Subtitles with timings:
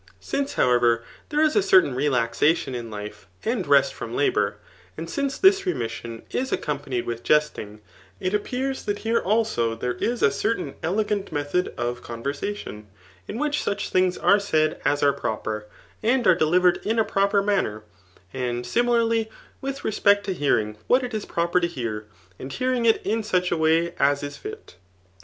[0.19, 4.57] SiNCC, however, there is a certain rdaxatiw in lifi^ and rest from labour,
[4.97, 7.81] and ^ce this remission is accompanied with jesting,
[8.19, 12.85] it appears that here also there is a certain elegant method of conversation^
[13.27, 15.67] in which such things are said as are proper,
[16.01, 17.83] and are delivered in a proper man ner;
[18.33, 19.27] and ^amilarly
[19.61, 22.07] with respect t6 hearing what itrii pr^ per to hear,
[22.39, 24.77] and hearing it in such a ^vay as b fit.